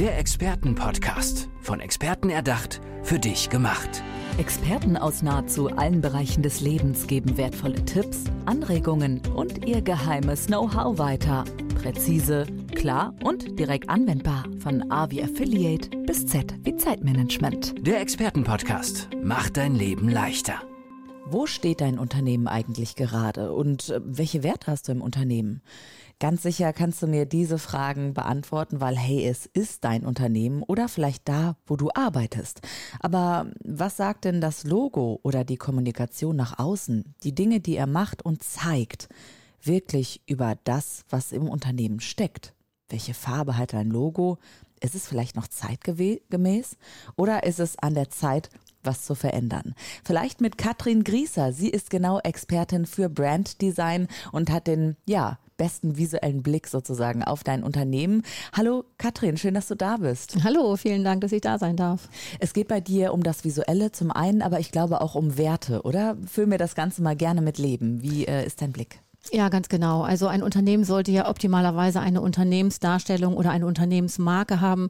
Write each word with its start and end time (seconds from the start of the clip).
Der 0.00 0.16
Expertenpodcast. 0.16 1.50
Von 1.60 1.80
Experten 1.80 2.30
erdacht, 2.30 2.80
für 3.02 3.18
dich 3.18 3.50
gemacht. 3.50 4.02
Experten 4.38 4.96
aus 4.96 5.20
nahezu 5.20 5.68
allen 5.68 6.00
Bereichen 6.00 6.42
des 6.42 6.62
Lebens 6.62 7.06
geben 7.06 7.36
wertvolle 7.36 7.84
Tipps, 7.84 8.24
Anregungen 8.46 9.20
und 9.36 9.66
ihr 9.66 9.82
geheimes 9.82 10.46
Know-how 10.46 10.96
weiter. 10.96 11.44
Präzise, 11.82 12.46
klar 12.74 13.14
und 13.22 13.58
direkt 13.58 13.90
anwendbar. 13.90 14.46
Von 14.60 14.90
A 14.90 15.10
wie 15.10 15.22
Affiliate 15.22 15.90
bis 16.06 16.26
Z 16.26 16.54
wie 16.64 16.76
Zeitmanagement. 16.76 17.86
Der 17.86 18.00
Expertenpodcast 18.00 19.10
macht 19.22 19.58
dein 19.58 19.74
Leben 19.74 20.08
leichter. 20.08 20.62
Wo 21.26 21.44
steht 21.44 21.82
dein 21.82 21.98
Unternehmen 21.98 22.48
eigentlich 22.48 22.96
gerade 22.96 23.52
und 23.52 23.90
äh, 23.90 24.00
welche 24.02 24.42
Werte 24.42 24.68
hast 24.70 24.88
du 24.88 24.92
im 24.92 25.02
Unternehmen? 25.02 25.60
Ganz 26.20 26.42
sicher 26.42 26.74
kannst 26.74 27.00
du 27.02 27.06
mir 27.06 27.24
diese 27.24 27.58
Fragen 27.58 28.12
beantworten, 28.12 28.82
weil 28.82 28.94
hey, 28.94 29.26
es 29.26 29.46
ist 29.46 29.84
dein 29.84 30.04
Unternehmen 30.04 30.62
oder 30.62 30.86
vielleicht 30.86 31.26
da, 31.26 31.56
wo 31.66 31.76
du 31.76 31.88
arbeitest. 31.94 32.60
Aber 33.00 33.50
was 33.64 33.96
sagt 33.96 34.26
denn 34.26 34.42
das 34.42 34.64
Logo 34.64 35.18
oder 35.22 35.44
die 35.44 35.56
Kommunikation 35.56 36.36
nach 36.36 36.58
außen, 36.58 37.14
die 37.22 37.34
Dinge, 37.34 37.60
die 37.60 37.74
er 37.74 37.86
macht 37.86 38.22
und 38.22 38.42
zeigt, 38.42 39.08
wirklich 39.62 40.20
über 40.26 40.58
das, 40.64 41.04
was 41.08 41.32
im 41.32 41.48
Unternehmen 41.48 42.00
steckt? 42.00 42.52
Welche 42.90 43.14
Farbe 43.14 43.56
hat 43.56 43.72
dein 43.72 43.88
Logo? 43.88 44.36
Ist 44.82 44.94
es 44.94 45.08
vielleicht 45.08 45.36
noch 45.36 45.48
zeitgemäß 45.48 46.76
oder 47.16 47.44
ist 47.44 47.60
es 47.60 47.78
an 47.78 47.94
der 47.94 48.10
Zeit, 48.10 48.50
was 48.82 49.04
zu 49.04 49.14
verändern. 49.14 49.74
Vielleicht 50.04 50.40
mit 50.40 50.58
Katrin 50.58 51.04
Grieser. 51.04 51.52
Sie 51.52 51.68
ist 51.68 51.90
genau 51.90 52.18
Expertin 52.20 52.86
für 52.86 53.08
Branddesign 53.08 54.08
und 54.32 54.50
hat 54.50 54.66
den, 54.66 54.96
ja, 55.06 55.38
besten 55.60 55.98
visuellen 55.98 56.42
Blick 56.42 56.66
sozusagen 56.68 57.22
auf 57.22 57.44
dein 57.44 57.62
Unternehmen. 57.62 58.22
Hallo 58.56 58.84
Katrin, 58.96 59.36
schön, 59.36 59.52
dass 59.52 59.68
du 59.68 59.74
da 59.74 59.98
bist. 59.98 60.38
Hallo, 60.42 60.74
vielen 60.76 61.04
Dank, 61.04 61.20
dass 61.20 61.32
ich 61.32 61.42
da 61.42 61.58
sein 61.58 61.76
darf. 61.76 62.08
Es 62.38 62.54
geht 62.54 62.66
bei 62.66 62.80
dir 62.80 63.12
um 63.12 63.22
das 63.22 63.44
Visuelle 63.44 63.92
zum 63.92 64.10
einen, 64.10 64.40
aber 64.40 64.58
ich 64.58 64.72
glaube 64.72 65.02
auch 65.02 65.14
um 65.14 65.36
Werte, 65.36 65.82
oder? 65.82 66.16
Füll 66.26 66.46
mir 66.46 66.56
das 66.56 66.74
Ganze 66.74 67.02
mal 67.02 67.14
gerne 67.14 67.42
mit 67.42 67.58
Leben. 67.58 68.00
Wie 68.00 68.24
äh, 68.24 68.46
ist 68.46 68.62
dein 68.62 68.72
Blick? 68.72 69.00
Ja, 69.32 69.50
ganz 69.50 69.68
genau. 69.68 70.00
Also 70.00 70.28
ein 70.28 70.42
Unternehmen 70.42 70.84
sollte 70.84 71.10
ja 71.10 71.28
optimalerweise 71.28 72.00
eine 72.00 72.22
Unternehmensdarstellung 72.22 73.36
oder 73.36 73.50
eine 73.50 73.66
Unternehmensmarke 73.66 74.62
haben, 74.62 74.88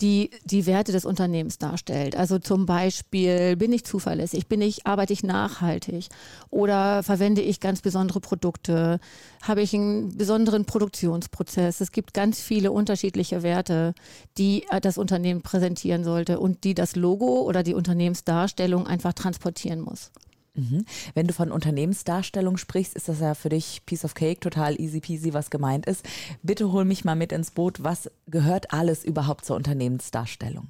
die 0.00 0.30
die 0.44 0.66
Werte 0.66 0.92
des 0.92 1.04
Unternehmens 1.04 1.58
darstellt. 1.58 2.16
Also 2.16 2.38
zum 2.38 2.66
Beispiel, 2.66 3.56
bin 3.56 3.72
ich 3.72 3.84
zuverlässig, 3.84 4.46
bin 4.46 4.62
ich, 4.62 4.86
arbeite 4.86 5.12
ich 5.12 5.22
nachhaltig 5.22 6.08
oder 6.50 7.02
verwende 7.02 7.42
ich 7.42 7.60
ganz 7.60 7.80
besondere 7.80 8.20
Produkte, 8.20 8.98
habe 9.42 9.62
ich 9.62 9.74
einen 9.74 10.16
besonderen 10.16 10.64
Produktionsprozess. 10.64 11.80
Es 11.80 11.92
gibt 11.92 12.14
ganz 12.14 12.40
viele 12.40 12.72
unterschiedliche 12.72 13.42
Werte, 13.42 13.94
die 14.38 14.64
das 14.82 14.98
Unternehmen 14.98 15.42
präsentieren 15.42 16.04
sollte 16.04 16.40
und 16.40 16.64
die 16.64 16.74
das 16.74 16.96
Logo 16.96 17.42
oder 17.42 17.62
die 17.62 17.74
Unternehmensdarstellung 17.74 18.86
einfach 18.86 19.12
transportieren 19.12 19.80
muss. 19.80 20.10
Mhm. 20.54 20.84
Wenn 21.14 21.26
du 21.26 21.32
von 21.32 21.52
Unternehmensdarstellung 21.52 22.56
sprichst, 22.56 22.94
ist 22.94 23.08
das 23.08 23.20
ja 23.20 23.34
für 23.34 23.48
dich 23.48 23.82
Piece 23.86 24.04
of 24.04 24.14
Cake, 24.14 24.40
total 24.40 24.80
easy 24.80 25.00
peasy, 25.00 25.32
was 25.32 25.50
gemeint 25.50 25.86
ist. 25.86 26.04
Bitte 26.42 26.72
hol 26.72 26.84
mich 26.84 27.04
mal 27.04 27.16
mit 27.16 27.32
ins 27.32 27.50
Boot. 27.50 27.82
Was 27.82 28.10
gehört 28.26 28.72
alles 28.72 29.04
überhaupt 29.04 29.44
zur 29.44 29.56
Unternehmensdarstellung? 29.56 30.68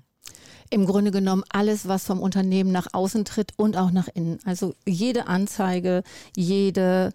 Im 0.70 0.86
Grunde 0.86 1.10
genommen 1.10 1.42
alles, 1.48 1.88
was 1.88 2.04
vom 2.04 2.20
Unternehmen 2.20 2.70
nach 2.70 2.88
außen 2.92 3.24
tritt 3.24 3.52
und 3.56 3.76
auch 3.76 3.90
nach 3.90 4.08
innen. 4.14 4.38
Also 4.44 4.74
jede 4.86 5.26
Anzeige, 5.26 6.04
jede 6.36 7.10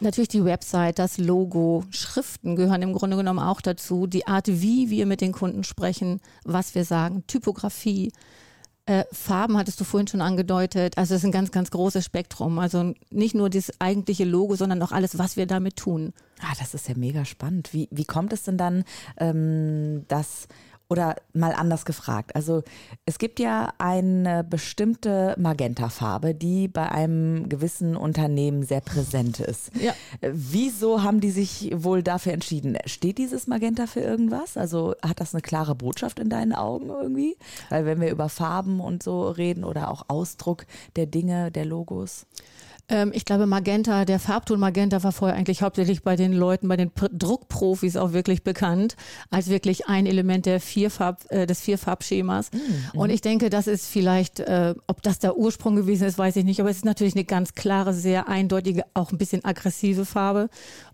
Natürlich 0.00 0.28
die 0.28 0.44
Website, 0.44 0.98
das 0.98 1.18
Logo, 1.18 1.84
Schriften 1.90 2.56
gehören 2.56 2.82
im 2.82 2.92
Grunde 2.92 3.16
genommen 3.16 3.38
auch 3.38 3.60
dazu. 3.60 4.06
Die 4.06 4.26
Art, 4.26 4.46
wie 4.46 4.90
wir 4.90 5.06
mit 5.06 5.20
den 5.20 5.32
Kunden 5.32 5.64
sprechen, 5.64 6.20
was 6.44 6.74
wir 6.74 6.84
sagen, 6.84 7.24
Typografie, 7.26 8.12
äh, 8.88 9.04
Farben 9.12 9.58
hattest 9.58 9.78
du 9.80 9.84
vorhin 9.84 10.08
schon 10.08 10.22
angedeutet. 10.22 10.96
Also 10.96 11.14
es 11.14 11.20
ist 11.20 11.26
ein 11.26 11.32
ganz, 11.32 11.52
ganz 11.52 11.70
großes 11.70 12.04
Spektrum. 12.04 12.58
Also 12.58 12.94
nicht 13.10 13.34
nur 13.34 13.50
das 13.50 13.70
eigentliche 13.80 14.24
Logo, 14.24 14.56
sondern 14.56 14.82
auch 14.82 14.92
alles, 14.92 15.18
was 15.18 15.36
wir 15.36 15.46
damit 15.46 15.76
tun. 15.76 16.14
Ah, 16.40 16.54
das 16.58 16.72
ist 16.72 16.88
ja 16.88 16.94
mega 16.96 17.26
spannend. 17.26 17.74
Wie, 17.74 17.88
wie 17.90 18.04
kommt 18.04 18.32
es 18.32 18.44
denn 18.44 18.56
dann, 18.56 18.84
ähm, 19.18 20.06
dass 20.08 20.48
oder 20.90 21.16
mal 21.34 21.52
anders 21.52 21.84
gefragt. 21.84 22.34
Also 22.34 22.62
es 23.04 23.18
gibt 23.18 23.40
ja 23.40 23.72
eine 23.78 24.42
bestimmte 24.42 25.34
Magentafarbe, 25.38 26.34
die 26.34 26.66
bei 26.66 26.90
einem 26.90 27.48
gewissen 27.48 27.94
Unternehmen 27.94 28.62
sehr 28.62 28.80
präsent 28.80 29.38
ist. 29.40 29.70
Ja. 29.76 29.92
Wieso 30.22 31.02
haben 31.02 31.20
die 31.20 31.30
sich 31.30 31.70
wohl 31.74 32.02
dafür 32.02 32.32
entschieden? 32.32 32.78
Steht 32.86 33.18
dieses 33.18 33.46
Magenta 33.46 33.86
für 33.86 34.00
irgendwas? 34.00 34.56
Also 34.56 34.94
hat 35.02 35.20
das 35.20 35.34
eine 35.34 35.42
klare 35.42 35.74
Botschaft 35.74 36.18
in 36.18 36.30
deinen 36.30 36.54
Augen 36.54 36.88
irgendwie? 36.88 37.36
Weil 37.68 37.84
wenn 37.84 38.00
wir 38.00 38.10
über 38.10 38.30
Farben 38.30 38.80
und 38.80 39.02
so 39.02 39.28
reden 39.28 39.64
oder 39.64 39.90
auch 39.90 40.06
Ausdruck 40.08 40.64
der 40.96 41.06
Dinge, 41.06 41.50
der 41.50 41.66
Logos. 41.66 42.26
Ähm, 42.88 43.12
ich 43.14 43.24
glaube, 43.24 43.46
Magenta, 43.46 44.04
der 44.04 44.18
Farbton 44.18 44.58
Magenta 44.58 45.02
war 45.02 45.12
vorher 45.12 45.36
eigentlich 45.36 45.62
hauptsächlich 45.62 46.02
bei 46.02 46.16
den 46.16 46.32
Leuten, 46.32 46.68
bei 46.68 46.76
den 46.76 46.90
P 46.90 47.06
Druckprofis 47.12 47.96
auch 47.96 48.12
wirklich 48.12 48.42
bekannt, 48.42 48.96
als 49.30 49.48
wirklich 49.48 49.86
ein 49.86 50.06
Element 50.06 50.46
der 50.46 50.60
Vierfarb, 50.60 51.24
äh, 51.30 51.46
des 51.46 51.60
Vierfarbschemas. 51.60 52.50
Mhm. 52.52 53.00
Und 53.00 53.10
ich 53.10 53.20
denke, 53.20 53.50
das 53.50 53.66
ist 53.66 53.86
vielleicht, 53.86 54.40
äh, 54.40 54.74
ob 54.86 55.02
das 55.02 55.18
der 55.18 55.36
Ursprung 55.36 55.76
gewesen 55.76 56.06
ist, 56.06 56.18
weiß 56.18 56.36
ich 56.36 56.44
nicht, 56.44 56.60
aber 56.60 56.70
es 56.70 56.78
ist 56.78 56.84
natürlich 56.84 57.14
eine 57.14 57.24
ganz 57.24 57.54
klare, 57.54 57.92
sehr 57.92 58.28
eindeutige, 58.28 58.84
auch 58.94 59.12
ein 59.12 59.18
bisschen 59.18 59.44
aggressive 59.44 60.04
Farbe. 60.04 60.48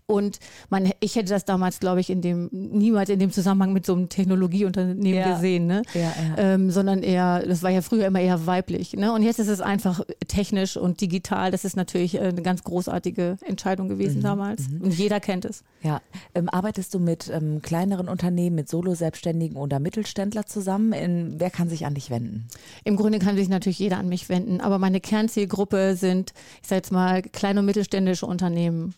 Und 0.07 0.37
man, 0.69 0.91
ich 0.99 1.15
hätte 1.15 1.29
das 1.29 1.45
damals, 1.45 1.79
glaube 1.79 1.99
ich, 1.99 2.11
in 2.11 2.21
dem, 2.21 2.49
niemals 2.51 3.09
in 3.09 3.17
dem 3.17 3.31
Zusammenhang 3.31 3.73
mit 3.73 3.87
so 3.87 3.93
einem 3.93 4.07
Technologieunternehmen 4.07 5.19
ja. 5.19 5.33
gesehen, 5.33 5.65
ne? 5.65 5.81
Ja, 5.95 6.01
ja. 6.01 6.13
Ähm, 6.37 6.69
sondern 6.69 7.01
eher, 7.01 7.43
das 7.45 7.63
war 7.63 7.71
ja 7.71 7.81
früher 7.81 8.05
immer 8.05 8.19
eher 8.19 8.45
weiblich, 8.45 8.93
ne? 8.93 9.11
Und 9.11 9.23
jetzt 9.23 9.39
ist 9.39 9.47
es 9.47 9.61
einfach 9.61 10.01
technisch 10.27 10.77
und 10.77 11.01
digital. 11.01 11.49
Das 11.49 11.65
ist 11.65 11.75
natürlich 11.75 12.15
äh, 12.15 12.19
eine 12.19 12.43
ganz 12.43 12.63
großartige 12.63 13.37
Entscheidung 13.41 13.87
gewesen 13.87 14.19
mhm. 14.19 14.23
damals. 14.23 14.69
Mhm. 14.69 14.81
Und 14.81 14.93
jeder 14.93 15.19
kennt 15.19 15.43
es. 15.43 15.63
Ja. 15.81 16.01
Ähm, 16.35 16.49
arbeitest 16.49 16.93
du 16.93 16.99
mit 16.99 17.31
ähm, 17.33 17.63
kleineren 17.63 18.07
Unternehmen, 18.07 18.55
mit 18.55 18.69
Solo-Selbstständigen 18.69 19.57
oder 19.57 19.79
Mittelständler 19.79 20.45
zusammen? 20.45 20.93
In, 20.93 21.39
wer 21.39 21.49
kann 21.49 21.67
sich 21.67 21.87
an 21.87 21.95
dich 21.95 22.11
wenden? 22.11 22.47
Im 22.83 22.95
Grunde 22.95 23.17
kann 23.17 23.35
sich 23.35 23.49
natürlich 23.49 23.79
jeder 23.79 23.97
an 23.97 24.07
mich 24.07 24.29
wenden, 24.29 24.61
aber 24.61 24.77
meine 24.77 25.01
Kernzielgruppe 25.01 25.95
sind, 25.95 26.33
ich 26.61 26.67
sage 26.67 26.77
jetzt 26.77 26.91
mal, 26.91 27.23
kleine 27.23 27.61
und 27.61 27.65
mittelständische 27.65 28.27
Unternehmen. 28.27 28.93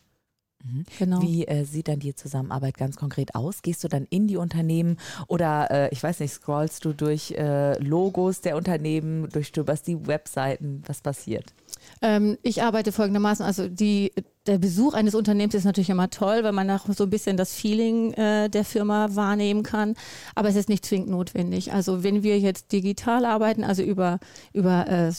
Mhm. 0.67 0.85
Genau. 0.97 1.21
Wie 1.21 1.47
äh, 1.47 1.65
sieht 1.65 1.87
dann 1.87 1.99
die 1.99 2.15
Zusammenarbeit 2.15 2.77
ganz 2.77 2.95
konkret 2.95 3.35
aus? 3.35 3.61
Gehst 3.61 3.83
du 3.83 3.87
dann 3.87 4.05
in 4.09 4.27
die 4.27 4.37
Unternehmen 4.37 4.97
oder 5.27 5.71
äh, 5.71 5.89
ich 5.91 6.01
weiß 6.01 6.19
nicht, 6.19 6.33
scrollst 6.33 6.85
du 6.85 6.93
durch 6.93 7.31
äh, 7.31 7.77
Logos 7.79 8.41
der 8.41 8.57
Unternehmen, 8.57 9.29
durchstöberst 9.29 9.87
die 9.87 10.07
Webseiten? 10.07 10.83
Was 10.85 11.01
passiert? 11.01 11.53
Ähm, 12.01 12.37
ich 12.43 12.63
arbeite 12.63 12.91
folgendermaßen, 12.91 13.45
also 13.45 13.67
die, 13.67 14.11
der 14.45 14.57
Besuch 14.57 14.93
eines 14.93 15.15
Unternehmens 15.15 15.55
ist 15.55 15.63
natürlich 15.63 15.89
immer 15.89 16.09
toll, 16.09 16.43
weil 16.43 16.51
man 16.51 16.69
auch 16.69 16.85
so 16.87 17.03
ein 17.03 17.09
bisschen 17.09 17.37
das 17.37 17.53
Feeling 17.53 18.13
äh, 18.13 18.49
der 18.49 18.65
Firma 18.65 19.15
wahrnehmen 19.15 19.63
kann, 19.63 19.95
aber 20.35 20.49
es 20.49 20.55
ist 20.55 20.69
nicht 20.69 20.85
zwingend 20.85 21.09
notwendig. 21.09 21.73
Also 21.73 22.03
wenn 22.03 22.23
wir 22.23 22.39
jetzt 22.39 22.71
digital 22.71 23.25
arbeiten, 23.25 23.63
also 23.63 23.83
über, 23.83 24.19
über 24.53 24.87
äh, 24.87 25.11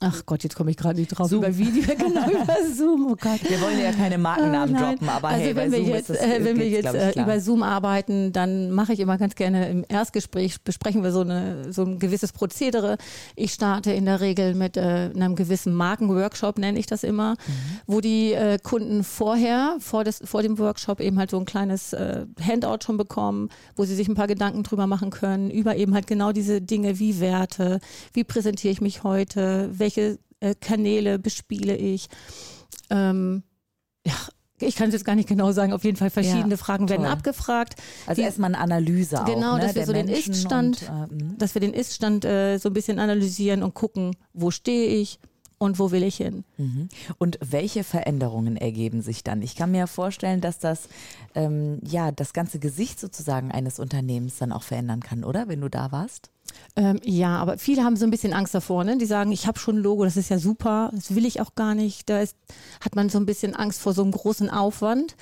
Ach 0.00 0.24
Gott, 0.26 0.44
jetzt 0.44 0.54
komme 0.54 0.70
ich 0.70 0.76
gerade 0.76 1.00
nicht 1.00 1.08
drauf. 1.08 1.28
Zoom. 1.28 1.42
Über 1.42 1.56
Video, 1.56 1.82
genau, 1.98 2.30
über 2.30 2.56
Zoom. 2.72 3.06
Oh 3.10 3.16
Gott. 3.20 3.40
Wir 3.48 3.60
wollen 3.60 3.80
ja 3.80 3.90
keine 3.90 4.16
Markennamen 4.16 4.76
äh, 4.76 4.78
droppen, 4.78 5.08
aber 5.08 5.28
also 5.28 5.40
hey, 5.40 5.56
wenn 5.56 5.72
wir 5.72 5.78
Zoom 5.78 5.88
jetzt, 5.88 6.10
das, 6.10 6.16
äh, 6.18 6.44
wenn 6.44 6.56
wir 6.56 6.68
jetzt 6.68 6.94
äh, 6.94 7.20
über 7.20 7.40
Zoom 7.40 7.64
arbeiten, 7.64 8.32
dann 8.32 8.70
mache 8.70 8.92
ich 8.92 9.00
immer 9.00 9.18
ganz 9.18 9.34
gerne 9.34 9.68
im 9.68 9.84
Erstgespräch 9.88 10.60
besprechen 10.62 11.02
wir 11.02 11.10
so, 11.10 11.22
eine, 11.22 11.72
so 11.72 11.82
ein 11.82 11.98
gewisses 11.98 12.32
Prozedere. 12.32 12.96
Ich 13.34 13.52
starte 13.52 13.92
in 13.92 14.04
der 14.04 14.20
Regel 14.20 14.54
mit 14.54 14.76
äh, 14.76 15.10
einem 15.14 15.34
gewissen 15.34 15.74
Markenworkshop, 15.74 16.58
nenne 16.58 16.78
ich 16.78 16.86
das 16.86 17.02
immer, 17.02 17.32
mhm. 17.32 17.36
wo 17.86 18.00
die 18.00 18.34
äh, 18.34 18.58
Kunden 18.62 19.02
vorher, 19.02 19.76
vor, 19.80 20.04
des, 20.04 20.20
vor 20.24 20.42
dem 20.42 20.58
Workshop 20.58 21.00
eben 21.00 21.18
halt 21.18 21.30
so 21.30 21.38
ein 21.38 21.44
kleines 21.44 21.92
äh, 21.92 22.24
Handout 22.40 22.84
schon 22.84 22.98
bekommen, 22.98 23.48
wo 23.74 23.84
sie 23.84 23.96
sich 23.96 24.06
ein 24.06 24.14
paar 24.14 24.28
Gedanken 24.28 24.62
drüber 24.62 24.86
machen 24.86 25.10
können, 25.10 25.50
über 25.50 25.74
eben 25.74 25.94
halt 25.94 26.06
genau 26.06 26.30
diese 26.30 26.60
Dinge 26.60 27.00
wie 27.00 27.18
Werte, 27.18 27.80
wie 28.12 28.22
präsentiere 28.22 28.70
ich 28.70 28.80
mich 28.80 29.02
heute, 29.02 29.70
welche 29.72 29.87
welche 29.88 30.18
äh, 30.40 30.54
Kanäle 30.54 31.18
bespiele 31.18 31.76
ich. 31.76 32.08
Ähm, 32.90 33.42
ja, 34.06 34.14
ich 34.60 34.76
kann 34.76 34.88
es 34.88 34.94
jetzt 34.94 35.04
gar 35.04 35.14
nicht 35.14 35.28
genau 35.28 35.52
sagen, 35.52 35.72
auf 35.72 35.84
jeden 35.84 35.96
Fall 35.96 36.10
verschiedene 36.10 36.50
ja, 36.50 36.56
Fragen 36.56 36.86
toll. 36.86 36.98
werden 36.98 37.10
abgefragt. 37.10 37.76
Also 38.06 38.22
erstmal 38.22 38.54
eine 38.54 38.62
Analyse 38.62 39.22
Genau, 39.24 39.54
auch, 39.54 39.58
ne, 39.58 39.66
dass 39.66 39.74
wir 39.76 39.86
so 39.86 39.92
den 39.92 40.08
Ist-Stand, 40.08 40.82
äh, 40.82 41.06
dass 41.38 41.54
wir 41.54 41.60
den 41.60 41.72
Ist-Stand 41.72 42.24
äh, 42.24 42.58
so 42.58 42.68
ein 42.68 42.72
bisschen 42.72 42.98
analysieren 42.98 43.62
und 43.62 43.74
gucken, 43.74 44.16
wo 44.32 44.50
stehe 44.50 44.88
ich, 44.88 45.20
und 45.58 45.80
wo 45.80 45.90
will 45.90 46.04
ich 46.04 46.16
hin. 46.16 46.44
Mhm. 46.56 46.88
Und 47.18 47.38
welche 47.44 47.82
Veränderungen 47.82 48.56
ergeben 48.56 49.02
sich 49.02 49.24
dann? 49.24 49.42
Ich 49.42 49.56
kann 49.56 49.72
mir 49.72 49.88
vorstellen, 49.88 50.40
dass 50.40 50.60
das 50.60 50.88
ähm, 51.34 51.80
ja 51.84 52.12
das 52.12 52.32
ganze 52.32 52.60
Gesicht 52.60 53.00
sozusagen 53.00 53.50
eines 53.50 53.80
Unternehmens 53.80 54.38
dann 54.38 54.52
auch 54.52 54.62
verändern 54.62 55.00
kann, 55.00 55.24
oder? 55.24 55.48
Wenn 55.48 55.60
du 55.60 55.68
da 55.68 55.90
warst? 55.90 56.30
Ähm, 56.76 57.00
ja, 57.02 57.36
aber 57.36 57.58
viele 57.58 57.82
haben 57.82 57.96
so 57.96 58.04
ein 58.04 58.10
bisschen 58.10 58.32
Angst 58.32 58.54
davor. 58.54 58.84
Ne? 58.84 58.98
Die 58.98 59.06
sagen, 59.06 59.32
ich 59.32 59.46
habe 59.46 59.58
schon 59.58 59.76
ein 59.76 59.82
Logo, 59.82 60.04
das 60.04 60.16
ist 60.16 60.28
ja 60.30 60.38
super, 60.38 60.90
das 60.94 61.14
will 61.14 61.26
ich 61.26 61.40
auch 61.40 61.54
gar 61.54 61.74
nicht. 61.74 62.08
Da 62.08 62.20
ist, 62.20 62.36
hat 62.84 62.94
man 62.94 63.08
so 63.08 63.18
ein 63.18 63.26
bisschen 63.26 63.54
Angst 63.54 63.80
vor 63.80 63.92
so 63.92 64.02
einem 64.02 64.12
großen 64.12 64.48
Aufwand. 64.48 65.16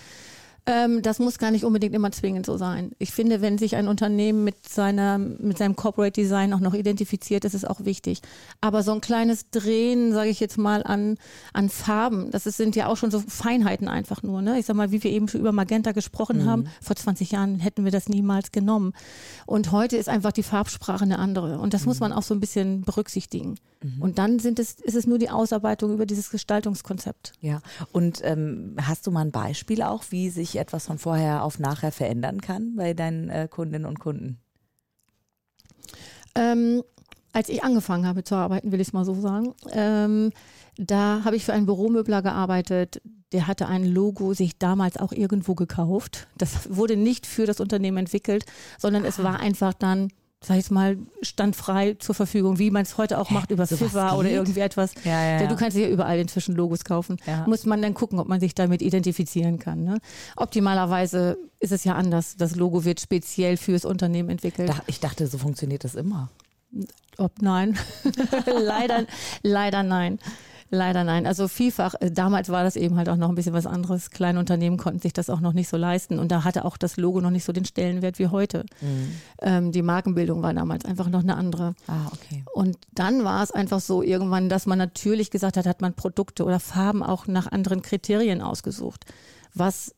Ähm, 0.68 1.00
das 1.00 1.20
muss 1.20 1.38
gar 1.38 1.52
nicht 1.52 1.64
unbedingt 1.64 1.94
immer 1.94 2.10
zwingend 2.10 2.44
so 2.44 2.56
sein. 2.56 2.90
Ich 2.98 3.12
finde, 3.12 3.40
wenn 3.40 3.56
sich 3.56 3.76
ein 3.76 3.86
Unternehmen 3.86 4.42
mit 4.42 4.68
seiner, 4.68 5.16
mit 5.16 5.58
seinem 5.58 5.76
Corporate 5.76 6.20
Design 6.20 6.52
auch 6.52 6.60
noch 6.60 6.74
identifiziert, 6.74 7.44
ist 7.44 7.54
es 7.54 7.64
auch 7.64 7.84
wichtig. 7.84 8.20
Aber 8.60 8.82
so 8.82 8.90
ein 8.90 9.00
kleines 9.00 9.48
Drehen, 9.50 10.12
sage 10.12 10.28
ich 10.28 10.40
jetzt 10.40 10.58
mal, 10.58 10.82
an, 10.82 11.18
an 11.52 11.68
Farben, 11.68 12.32
das 12.32 12.46
ist, 12.46 12.56
sind 12.56 12.74
ja 12.74 12.88
auch 12.88 12.96
schon 12.96 13.12
so 13.12 13.20
Feinheiten 13.20 13.86
einfach 13.86 14.24
nur. 14.24 14.42
Ne? 14.42 14.58
Ich 14.58 14.66
sag 14.66 14.74
mal, 14.74 14.90
wie 14.90 15.04
wir 15.04 15.10
eben 15.12 15.28
schon 15.28 15.40
über 15.40 15.52
Magenta 15.52 15.92
gesprochen 15.92 16.42
mhm. 16.42 16.46
haben, 16.46 16.66
vor 16.82 16.96
20 16.96 17.30
Jahren 17.30 17.60
hätten 17.60 17.84
wir 17.84 17.92
das 17.92 18.08
niemals 18.08 18.50
genommen. 18.50 18.92
Und 19.46 19.70
heute 19.70 19.96
ist 19.96 20.08
einfach 20.08 20.32
die 20.32 20.42
Farbsprache 20.42 21.04
eine 21.04 21.20
andere. 21.20 21.60
Und 21.60 21.74
das 21.74 21.82
mhm. 21.82 21.88
muss 21.88 22.00
man 22.00 22.12
auch 22.12 22.24
so 22.24 22.34
ein 22.34 22.40
bisschen 22.40 22.82
berücksichtigen. 22.82 23.54
Mhm. 23.82 24.02
Und 24.02 24.18
dann 24.18 24.38
sind 24.38 24.58
es, 24.58 24.74
ist 24.80 24.94
es 24.94 25.06
nur 25.06 25.18
die 25.18 25.30
Ausarbeitung 25.30 25.92
über 25.92 26.06
dieses 26.06 26.30
Gestaltungskonzept. 26.30 27.32
Ja, 27.40 27.60
und 27.92 28.20
ähm, 28.24 28.76
hast 28.80 29.06
du 29.06 29.10
mal 29.10 29.20
ein 29.20 29.32
Beispiel 29.32 29.82
auch, 29.82 30.04
wie 30.10 30.30
sich 30.30 30.56
etwas 30.56 30.86
von 30.86 30.98
vorher 30.98 31.44
auf 31.44 31.58
nachher 31.58 31.92
verändern 31.92 32.40
kann 32.40 32.76
bei 32.76 32.94
deinen 32.94 33.28
äh, 33.28 33.48
Kundinnen 33.50 33.86
und 33.86 34.00
Kunden? 34.00 34.38
Ähm, 36.34 36.82
als 37.32 37.48
ich 37.48 37.62
angefangen 37.64 38.06
habe 38.06 38.24
zu 38.24 38.34
arbeiten, 38.34 38.72
will 38.72 38.80
ich 38.80 38.88
es 38.88 38.92
mal 38.92 39.04
so 39.04 39.14
sagen, 39.14 39.54
ähm, 39.72 40.32
da 40.78 41.22
habe 41.24 41.36
ich 41.36 41.44
für 41.44 41.52
einen 41.52 41.66
Büromöbler 41.66 42.22
gearbeitet. 42.22 43.00
Der 43.32 43.46
hatte 43.46 43.66
ein 43.66 43.84
Logo 43.84 44.34
sich 44.34 44.58
damals 44.58 44.96
auch 44.96 45.12
irgendwo 45.12 45.54
gekauft. 45.54 46.28
Das 46.38 46.74
wurde 46.74 46.96
nicht 46.96 47.26
für 47.26 47.46
das 47.46 47.60
Unternehmen 47.60 47.98
entwickelt, 47.98 48.44
sondern 48.78 49.04
es 49.04 49.22
war 49.22 49.40
einfach 49.40 49.74
dann 49.74 50.08
sag 50.46 50.58
ich 50.58 50.70
mal, 50.70 50.96
standfrei 51.22 51.94
zur 51.94 52.14
Verfügung, 52.14 52.60
wie 52.60 52.70
man 52.70 52.82
es 52.82 52.96
heute 52.98 53.18
auch 53.18 53.30
macht 53.30 53.50
über 53.50 53.66
FIFA 53.66 54.14
oder 54.14 54.30
irgendwie 54.30 54.60
etwas. 54.60 54.92
Ja, 55.02 55.20
ja, 55.20 55.40
ja. 55.40 55.46
Du 55.48 55.56
kannst 55.56 55.76
ja 55.76 55.88
überall 55.88 56.20
inzwischen 56.20 56.54
Logos 56.54 56.84
kaufen. 56.84 57.16
Muss 57.46 57.66
man 57.66 57.82
dann 57.82 57.94
gucken, 57.94 58.20
ob 58.20 58.28
man 58.28 58.38
sich 58.38 58.54
damit 58.54 58.80
identifizieren 58.80 59.58
kann. 59.58 59.82
Ne? 59.82 59.98
Optimalerweise 60.36 61.36
ist 61.58 61.72
es 61.72 61.82
ja 61.82 61.96
anders. 61.96 62.36
Das 62.36 62.54
Logo 62.54 62.84
wird 62.84 63.00
speziell 63.00 63.56
fürs 63.56 63.84
Unternehmen 63.84 64.28
entwickelt. 64.28 64.70
Ich 64.86 65.00
dachte, 65.00 65.26
so 65.26 65.36
funktioniert 65.36 65.82
das 65.82 65.96
immer. 65.96 66.30
Ob 67.18 67.42
nein? 67.42 67.76
leider, 68.46 69.04
leider 69.42 69.82
nein. 69.82 70.20
Leider 70.70 71.04
nein. 71.04 71.26
Also 71.26 71.48
vielfach, 71.48 71.94
äh, 72.00 72.10
damals 72.10 72.48
war 72.48 72.64
das 72.64 72.76
eben 72.76 72.96
halt 72.96 73.08
auch 73.08 73.16
noch 73.16 73.28
ein 73.28 73.34
bisschen 73.34 73.52
was 73.52 73.66
anderes. 73.66 74.10
Kleine 74.10 74.38
Unternehmen 74.38 74.76
konnten 74.76 75.00
sich 75.00 75.12
das 75.12 75.30
auch 75.30 75.40
noch 75.40 75.52
nicht 75.52 75.68
so 75.68 75.76
leisten 75.76 76.18
und 76.18 76.32
da 76.32 76.44
hatte 76.44 76.64
auch 76.64 76.76
das 76.76 76.96
Logo 76.96 77.20
noch 77.20 77.30
nicht 77.30 77.44
so 77.44 77.52
den 77.52 77.64
Stellenwert 77.64 78.18
wie 78.18 78.28
heute. 78.28 78.64
Mhm. 78.80 79.10
Ähm, 79.40 79.72
die 79.72 79.82
Markenbildung 79.82 80.42
war 80.42 80.52
damals 80.52 80.84
einfach 80.84 81.08
noch 81.08 81.22
eine 81.22 81.36
andere. 81.36 81.74
Ah, 81.86 82.06
okay. 82.12 82.44
Und 82.52 82.78
dann 82.94 83.24
war 83.24 83.42
es 83.42 83.52
einfach 83.52 83.80
so 83.80 84.02
irgendwann, 84.02 84.48
dass 84.48 84.66
man 84.66 84.78
natürlich 84.78 85.30
gesagt 85.30 85.56
hat, 85.56 85.66
hat 85.66 85.80
man 85.80 85.94
Produkte 85.94 86.44
oder 86.44 86.60
Farben 86.60 87.02
auch 87.02 87.26
nach 87.26 87.50
anderen 87.50 87.82
Kriterien 87.82 88.40
ausgesucht. 88.40 89.04
Was 89.54 89.94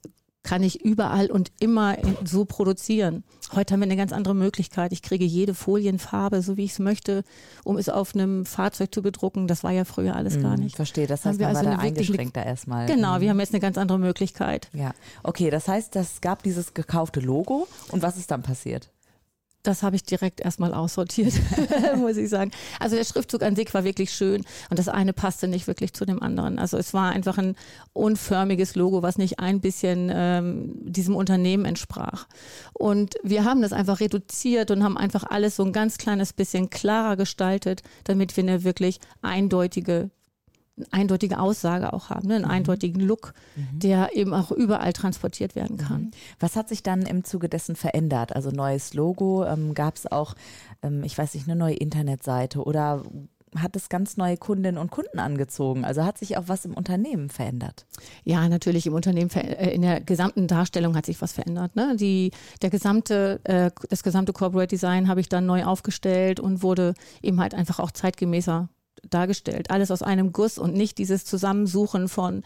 kann 0.49 0.63
ich 0.63 0.83
überall 0.83 1.31
und 1.31 1.53
immer 1.61 1.99
so 2.25 2.47
produzieren. 2.47 3.23
Heute 3.55 3.75
haben 3.75 3.81
wir 3.81 3.85
eine 3.85 3.97
ganz 3.97 4.15
andere 4.15 4.35
Möglichkeit. 4.35 4.95
Ich 4.95 5.03
kriege 5.03 5.27
jede 5.27 5.53
Folienfarbe, 5.53 6.41
so 6.41 6.57
wie 6.57 6.65
ich 6.65 6.71
es 6.71 6.79
möchte, 6.79 7.23
um 7.65 7.77
es 7.77 7.91
auf 7.91 8.15
einem 8.15 8.47
Fahrzeug 8.47 8.95
zu 8.95 9.03
bedrucken. 9.03 9.47
Das 9.47 9.63
war 9.63 9.73
ja 9.73 9.85
früher 9.85 10.17
alles 10.17 10.37
hm, 10.37 10.43
gar 10.43 10.57
nicht. 10.57 10.77
Verstehe, 10.77 11.07
das 11.07 11.27
heißt, 11.27 11.39
man 11.39 11.51
also 11.51 11.67
war 11.67 11.77
da 11.77 11.83
eingeschränkter 11.83 12.43
erstmal. 12.43 12.87
Genau, 12.87 13.17
hm. 13.17 13.21
wir 13.21 13.29
haben 13.29 13.41
jetzt 13.41 13.53
eine 13.53 13.61
ganz 13.61 13.77
andere 13.77 13.99
Möglichkeit. 13.99 14.71
Ja, 14.73 14.93
okay, 15.23 15.51
das 15.51 15.69
heißt, 15.69 15.95
es 15.97 16.23
gab 16.23 16.43
dieses 16.43 16.73
gekaufte 16.73 17.21
Logo 17.21 17.69
und 17.91 18.01
was 18.01 18.17
ist 18.17 18.31
dann 18.31 18.43
passiert? 18.43 18.89
Das 19.69 19.83
habe 19.83 19.97
ich 19.97 20.03
direkt 20.03 20.41
erstmal 20.41 20.73
aussortiert, 20.73 21.35
muss 21.97 22.17
ich 22.17 22.31
sagen. 22.31 22.51
Also 22.81 22.97
der 22.97 23.05
Schriftzug 23.05 23.43
an 23.43 23.55
sich 23.55 23.73
war 23.75 23.85
wirklich 23.85 24.13
schön 24.13 24.45
und 24.71 24.79
das 24.79 24.89
eine 24.89 25.13
passte 25.13 25.47
nicht 25.47 25.67
wirklich 25.67 25.93
zu 25.93 26.07
dem 26.07 26.23
anderen. 26.23 26.59
Also 26.59 26.79
es 26.79 26.95
war 26.95 27.11
einfach 27.11 27.39
ein 27.39 27.55
unförmiges 27.93 28.75
Logo, 28.75 29.03
was 29.03 29.19
nicht 29.19 29.39
ein 29.39 29.61
bisschen 29.61 30.11
ähm, 30.13 30.73
diesem 30.81 31.15
Unternehmen 31.15 31.67
entsprach. 31.67 32.27
Und 32.73 33.17
wir 33.23 33.45
haben 33.45 33.61
das 33.61 33.73
einfach 33.73 34.01
reduziert 34.01 34.71
und 34.71 34.83
haben 34.83 34.97
einfach 34.97 35.25
alles 35.25 35.57
so 35.57 35.65
ein 35.65 35.73
ganz 35.73 35.99
kleines 35.99 36.33
bisschen 36.33 36.71
klarer 36.71 37.17
gestaltet, 37.17 37.83
damit 38.05 38.37
wir 38.37 38.45
eine 38.45 38.65
wirklich 38.65 39.01
eindeutige 39.21 40.11
eindeutige 40.91 41.39
Aussage 41.39 41.93
auch 41.93 42.11
haben, 42.11 42.29
ne? 42.29 42.37
einen 42.37 42.45
mhm. 42.45 42.51
eindeutigen 42.51 43.01
Look, 43.01 43.35
mhm. 43.57 43.79
der 43.79 44.15
eben 44.15 44.35
auch 44.35 44.51
überall 44.51 44.93
transportiert 44.93 45.55
werden 45.55 45.77
kann. 45.77 46.03
Mhm. 46.03 46.11
Was 46.41 46.57
hat 46.57 46.69
sich 46.69 46.83
dann 46.83 47.03
im 47.03 47.25
Zuge 47.25 47.49
dessen 47.49 47.77
verändert? 47.77 48.35
Also 48.35 48.51
neues 48.51 48.95
Logo, 48.95 49.45
ähm, 49.45 49.75
gab 49.75 49.97
es 49.97 50.11
auch, 50.11 50.35
ähm, 50.83 51.03
ich 51.05 51.17
weiß 51.17 51.35
nicht, 51.35 51.49
eine 51.49 51.57
neue 51.57 51.75
Internetseite 51.75 52.63
oder 52.63 53.03
hat 53.57 53.77
es 53.77 53.89
ganz 53.89 54.17
neue 54.17 54.37
Kundinnen 54.37 54.79
und 54.79 54.91
Kunden 54.91 55.19
angezogen? 55.19 55.85
Also 55.85 56.05
hat 56.05 56.19
sich 56.19 56.37
auch 56.37 56.45
was 56.47 56.65
im 56.65 56.75
Unternehmen 56.75 57.31
verändert? 57.31 57.87
Ja, 58.25 58.49
natürlich 58.49 58.87
im 58.87 58.95
Unternehmen, 58.95 59.31
äh, 59.31 59.71
in 59.71 59.83
der 59.83 60.01
gesamten 60.01 60.47
Darstellung 60.47 60.97
hat 60.97 61.07
sich 61.07 61.21
was 61.21 61.33
verändert. 61.33 61.77
Ne? 61.77 61.97
Die, 61.97 62.33
der 62.63 62.71
gesamte, 62.71 63.41
äh, 63.45 63.71
das 63.89 64.03
gesamte 64.03 64.33
Corporate 64.33 64.69
Design 64.69 65.09
habe 65.09 65.21
ich 65.21 65.29
dann 65.29 65.47
neu 65.47 65.65
aufgestellt 65.65 66.41
und 66.41 66.63
wurde 66.63 66.95
eben 67.23 67.41
halt 67.41 67.55
einfach 67.55 67.79
auch 67.79 67.91
zeitgemäßer 67.91 68.69
dargestellt. 69.09 69.71
Alles 69.71 69.91
aus 69.91 70.03
einem 70.03 70.33
Guss 70.33 70.59
und 70.59 70.75
nicht 70.75 70.99
dieses 70.99 71.25
Zusammensuchen 71.25 72.09
von, 72.09 72.43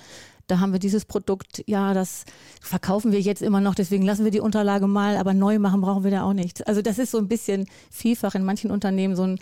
da 0.46 0.60
haben 0.60 0.72
wir 0.72 0.78
dieses 0.78 1.04
Produkt, 1.04 1.62
ja, 1.66 1.94
das 1.94 2.24
verkaufen 2.60 3.12
wir 3.12 3.20
jetzt 3.20 3.42
immer 3.42 3.60
noch, 3.60 3.74
deswegen 3.74 4.04
lassen 4.04 4.24
wir 4.24 4.30
die 4.30 4.40
Unterlage 4.40 4.86
mal, 4.86 5.16
aber 5.16 5.34
neu 5.34 5.58
machen 5.58 5.80
brauchen 5.80 6.04
wir 6.04 6.10
da 6.10 6.24
auch 6.24 6.32
nicht. 6.32 6.66
Also 6.66 6.82
das 6.82 6.98
ist 6.98 7.10
so 7.10 7.18
ein 7.18 7.28
bisschen 7.28 7.66
vielfach 7.90 8.34
in 8.34 8.44
manchen 8.44 8.70
Unternehmen 8.70 9.16
so 9.16 9.22
ein 9.22 9.38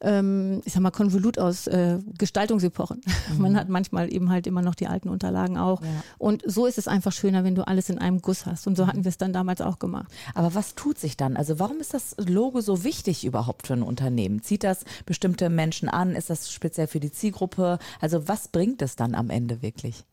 ähm, 0.00 0.60
ich 0.64 0.72
sag 0.72 0.82
mal, 0.82 0.90
Konvolut 0.90 1.38
aus 1.38 1.66
äh, 1.66 1.98
Gestaltungsepochen. 2.18 3.00
Mhm. 3.26 3.42
Man 3.42 3.56
hat 3.56 3.68
manchmal 3.68 4.12
eben 4.12 4.30
halt 4.30 4.46
immer 4.46 4.62
noch 4.62 4.74
die 4.74 4.86
alten 4.86 5.08
Unterlagen 5.08 5.56
auch. 5.58 5.82
Ja. 5.82 5.88
Und 6.18 6.42
so 6.46 6.66
ist 6.66 6.78
es 6.78 6.86
einfach 6.86 7.12
schöner, 7.12 7.44
wenn 7.44 7.54
du 7.54 7.66
alles 7.66 7.88
in 7.88 7.98
einem 7.98 8.20
Guss 8.20 8.46
hast. 8.46 8.66
Und 8.66 8.76
so 8.76 8.86
hatten 8.86 9.04
wir 9.04 9.08
es 9.08 9.18
dann 9.18 9.32
damals 9.32 9.60
auch 9.60 9.78
gemacht. 9.78 10.12
Aber 10.34 10.54
was 10.54 10.74
tut 10.74 10.98
sich 10.98 11.16
dann? 11.16 11.36
Also 11.36 11.58
warum 11.58 11.80
ist 11.80 11.94
das 11.94 12.14
Logo 12.18 12.60
so 12.60 12.84
wichtig 12.84 13.24
überhaupt 13.24 13.66
für 13.66 13.72
ein 13.72 13.82
Unternehmen? 13.82 14.42
Zieht 14.42 14.64
das 14.64 14.84
bestimmte 15.06 15.48
Menschen 15.50 15.88
an? 15.88 16.14
Ist 16.14 16.30
das 16.30 16.52
speziell 16.52 16.86
für 16.86 17.00
die 17.00 17.10
Zielgruppe? 17.10 17.78
Also 18.00 18.28
was 18.28 18.48
bringt 18.48 18.82
es 18.82 18.94
dann 18.96 19.14
am 19.14 19.30
Ende 19.30 19.62
wirklich? 19.62 20.04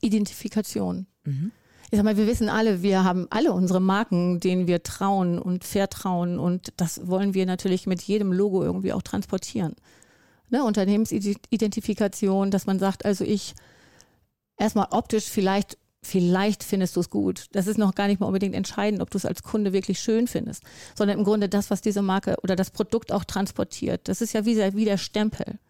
Identifikation. 0.00 1.06
Mhm 1.24 1.52
ich 1.92 1.98
sag 1.98 2.04
mal, 2.04 2.16
wir 2.16 2.26
wissen 2.26 2.48
alle, 2.48 2.80
wir 2.82 3.04
haben 3.04 3.26
alle 3.28 3.52
unsere 3.52 3.78
Marken, 3.78 4.40
denen 4.40 4.66
wir 4.66 4.82
trauen 4.82 5.38
und 5.38 5.62
vertrauen 5.62 6.38
und 6.38 6.72
das 6.78 7.06
wollen 7.06 7.34
wir 7.34 7.44
natürlich 7.44 7.86
mit 7.86 8.00
jedem 8.00 8.32
Logo 8.32 8.62
irgendwie 8.62 8.94
auch 8.94 9.02
transportieren. 9.02 9.76
Ne? 10.48 10.64
Unternehmensidentifikation, 10.64 12.50
dass 12.50 12.64
man 12.64 12.78
sagt, 12.78 13.04
also 13.04 13.24
ich 13.24 13.54
erstmal 14.56 14.88
optisch 14.90 15.26
vielleicht 15.26 15.78
Vielleicht 16.04 16.64
findest 16.64 16.96
du 16.96 17.00
es 17.00 17.10
gut. 17.10 17.46
Das 17.52 17.68
ist 17.68 17.78
noch 17.78 17.94
gar 17.94 18.08
nicht 18.08 18.18
mal 18.18 18.26
unbedingt 18.26 18.56
entscheidend, 18.56 19.00
ob 19.00 19.10
du 19.10 19.18
es 19.18 19.24
als 19.24 19.44
Kunde 19.44 19.72
wirklich 19.72 20.00
schön 20.00 20.26
findest, 20.26 20.64
sondern 20.96 21.16
im 21.16 21.22
Grunde 21.22 21.48
das, 21.48 21.70
was 21.70 21.80
diese 21.80 22.02
Marke 22.02 22.34
oder 22.42 22.56
das 22.56 22.72
Produkt 22.72 23.12
auch 23.12 23.22
transportiert. 23.22 24.08
Das 24.08 24.20
ist 24.20 24.32
ja 24.32 24.44
wie 24.44 24.56
wie 24.74 24.84
der 24.84 24.98
Stempel. 24.98 25.60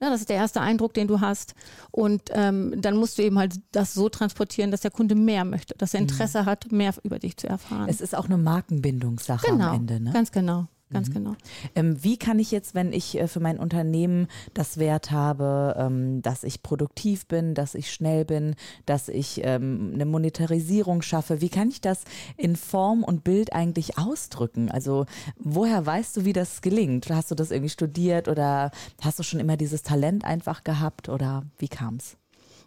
Ja, 0.00 0.10
das 0.10 0.20
ist 0.20 0.28
der 0.28 0.36
erste 0.36 0.60
Eindruck, 0.60 0.92
den 0.92 1.08
du 1.08 1.20
hast. 1.20 1.54
Und 1.90 2.22
ähm, 2.32 2.74
dann 2.76 2.96
musst 2.96 3.16
du 3.16 3.22
eben 3.22 3.38
halt 3.38 3.60
das 3.72 3.94
so 3.94 4.10
transportieren, 4.10 4.70
dass 4.70 4.82
der 4.82 4.90
Kunde 4.90 5.14
mehr 5.14 5.44
möchte, 5.44 5.74
dass 5.78 5.94
er 5.94 6.00
mhm. 6.00 6.08
Interesse 6.08 6.42
mhm. 6.42 6.46
hat, 6.46 6.70
mehr 6.70 6.94
über 7.02 7.18
dich 7.18 7.36
zu 7.38 7.48
erfahren. 7.48 7.88
Es 7.88 8.00
ist 8.02 8.14
auch 8.14 8.26
eine 8.26 8.36
Markenbindungssache 8.36 9.46
genau, 9.46 9.68
am 9.68 9.76
Ende, 9.76 10.00
ne? 10.00 10.12
Ganz 10.12 10.32
genau. 10.32 10.66
Ganz 10.92 11.08
mhm. 11.08 11.14
genau. 11.14 11.36
Ähm, 11.74 12.02
wie 12.04 12.16
kann 12.16 12.38
ich 12.38 12.52
jetzt, 12.52 12.74
wenn 12.74 12.92
ich 12.92 13.18
äh, 13.18 13.26
für 13.26 13.40
mein 13.40 13.58
Unternehmen 13.58 14.28
das 14.54 14.78
Wert 14.78 15.10
habe, 15.10 15.74
ähm, 15.76 16.22
dass 16.22 16.44
ich 16.44 16.62
produktiv 16.62 17.26
bin, 17.26 17.54
dass 17.54 17.74
ich 17.74 17.92
schnell 17.92 18.24
bin, 18.24 18.54
dass 18.86 19.08
ich 19.08 19.40
ähm, 19.44 19.90
eine 19.94 20.06
Monetarisierung 20.06 21.02
schaffe, 21.02 21.40
wie 21.40 21.48
kann 21.48 21.70
ich 21.70 21.80
das 21.80 22.04
in 22.36 22.54
Form 22.54 23.02
und 23.02 23.24
Bild 23.24 23.52
eigentlich 23.52 23.98
ausdrücken? 23.98 24.70
Also 24.70 25.06
woher 25.38 25.84
weißt 25.84 26.18
du, 26.18 26.24
wie 26.24 26.32
das 26.32 26.62
gelingt? 26.62 27.10
Hast 27.10 27.32
du 27.32 27.34
das 27.34 27.50
irgendwie 27.50 27.70
studiert 27.70 28.28
oder 28.28 28.70
hast 29.02 29.18
du 29.18 29.24
schon 29.24 29.40
immer 29.40 29.56
dieses 29.56 29.82
Talent 29.82 30.24
einfach 30.24 30.62
gehabt 30.62 31.08
oder 31.08 31.44
wie 31.58 31.68
kam 31.68 31.96
es? 31.96 32.16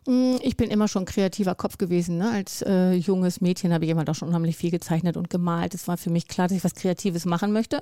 Mm, 0.10 0.38
ich 0.42 0.58
bin 0.58 0.72
immer 0.72 0.88
schon 0.88 1.06
kreativer 1.06 1.54
Kopf 1.54 1.78
gewesen. 1.78 2.18
Ne? 2.18 2.32
Als 2.32 2.64
äh, 2.64 2.94
junges 2.94 3.42
Mädchen 3.42 3.72
habe 3.72 3.86
ich 3.86 3.92
immer 3.92 4.06
doch 4.06 4.16
schon 4.16 4.30
unheimlich 4.30 4.58
viel 4.58 4.72
gezeichnet 4.72 5.18
und 5.18 5.30
gemalt. 5.30 5.76
Es 5.76 5.88
war 5.88 5.98
für 5.98 6.10
mich 6.10 6.28
klar, 6.28 6.48
dass 6.48 6.58
ich 6.58 6.64
was 6.64 6.74
Kreatives 6.74 7.26
machen 7.26 7.52
möchte. 7.52 7.80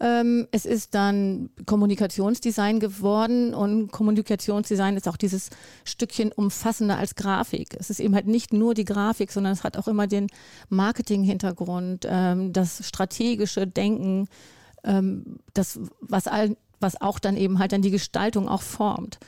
Ähm, 0.00 0.48
es 0.50 0.64
ist 0.64 0.94
dann 0.94 1.50
Kommunikationsdesign 1.66 2.80
geworden 2.80 3.52
und 3.52 3.92
Kommunikationsdesign 3.92 4.96
ist 4.96 5.06
auch 5.06 5.18
dieses 5.18 5.50
Stückchen 5.84 6.32
umfassender 6.32 6.96
als 6.96 7.16
Grafik. 7.16 7.76
Es 7.78 7.90
ist 7.90 8.00
eben 8.00 8.14
halt 8.14 8.26
nicht 8.26 8.54
nur 8.54 8.72
die 8.72 8.86
Grafik, 8.86 9.30
sondern 9.30 9.52
es 9.52 9.62
hat 9.62 9.76
auch 9.76 9.88
immer 9.88 10.06
den 10.06 10.28
Marketing-Hintergrund, 10.70 12.06
ähm, 12.08 12.54
das 12.54 12.88
strategische 12.88 13.66
Denken, 13.66 14.26
ähm, 14.84 15.38
das, 15.52 15.78
was, 16.00 16.28
all, 16.28 16.56
was 16.80 16.98
auch 16.98 17.18
dann 17.18 17.36
eben 17.36 17.58
halt 17.58 17.72
dann 17.72 17.82
die 17.82 17.90
Gestaltung 17.90 18.48
auch 18.48 18.62
formt 18.62 19.18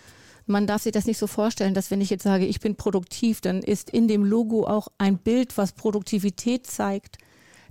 man 0.47 0.67
darf 0.67 0.83
sich 0.83 0.93
das 0.93 1.07
nicht 1.07 1.19
so 1.19 1.27
vorstellen, 1.27 1.75
dass 1.75 1.91
wenn 1.91 2.01
ich 2.01 2.11
jetzt 2.11 2.25
sage, 2.25 2.47
ich 2.47 2.61
bin 2.61 2.77
produktiv, 2.77 3.41
dann 3.41 3.63
ist 3.63 3.91
in 3.91 4.09
dem 4.09 4.25
Logo 4.25 4.67
auch 4.67 4.89
ein 4.99 5.19
Bild, 5.19 5.57
was 5.57 5.73
Produktivität 5.73 6.67
zeigt. 6.67 7.19